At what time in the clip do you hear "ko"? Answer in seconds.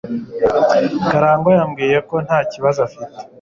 2.09-2.15